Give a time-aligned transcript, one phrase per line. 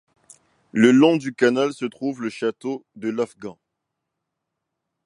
[0.71, 3.59] Le long du canal se trouve le château de l'Afgand.